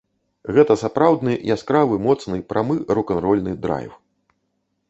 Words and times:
Гэта 0.55 0.77
сапраўдны 0.83 1.33
яскравы, 1.55 1.99
моцны, 2.07 2.39
прамы 2.55 2.75
рок-н-рольны 3.01 3.53
драйв. 3.67 3.91